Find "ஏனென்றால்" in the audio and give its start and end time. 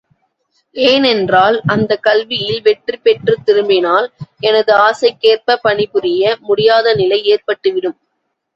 0.75-1.61